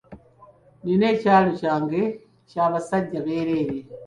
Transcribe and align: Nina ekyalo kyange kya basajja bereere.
Nina 0.83 1.05
ekyalo 1.13 1.49
kyange 1.59 2.01
kya 2.49 2.65
basajja 2.71 3.19
bereere. 3.25 3.77